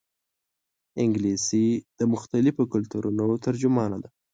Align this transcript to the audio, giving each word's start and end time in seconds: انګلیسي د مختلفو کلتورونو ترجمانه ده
انګلیسي 1.03 1.67
د 1.99 2.01
مختلفو 2.13 2.63
کلتورونو 2.73 3.25
ترجمانه 3.45 3.97
ده 4.03 4.09